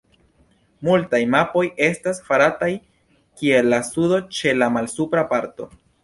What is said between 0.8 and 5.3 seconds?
Multaj mapoj estas farataj kiel la sudo ĉe la malsupra